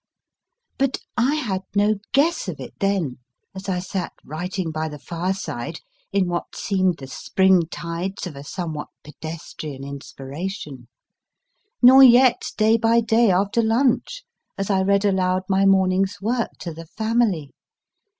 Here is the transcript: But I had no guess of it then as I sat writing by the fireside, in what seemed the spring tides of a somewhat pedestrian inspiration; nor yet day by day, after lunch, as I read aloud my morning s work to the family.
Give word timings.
But 0.79 0.97
I 1.15 1.35
had 1.35 1.61
no 1.75 1.99
guess 2.11 2.47
of 2.47 2.59
it 2.59 2.73
then 2.79 3.19
as 3.53 3.69
I 3.69 3.77
sat 3.77 4.13
writing 4.25 4.71
by 4.71 4.89
the 4.89 4.97
fireside, 4.97 5.79
in 6.11 6.27
what 6.27 6.55
seemed 6.55 6.97
the 6.97 7.05
spring 7.05 7.67
tides 7.69 8.25
of 8.25 8.35
a 8.35 8.43
somewhat 8.43 8.87
pedestrian 9.03 9.83
inspiration; 9.83 10.87
nor 11.83 12.01
yet 12.01 12.45
day 12.57 12.77
by 12.77 13.01
day, 13.01 13.29
after 13.29 13.61
lunch, 13.61 14.23
as 14.57 14.71
I 14.71 14.81
read 14.81 15.05
aloud 15.05 15.43
my 15.47 15.67
morning 15.67 16.05
s 16.07 16.19
work 16.19 16.49
to 16.61 16.73
the 16.73 16.87
family. 16.87 17.51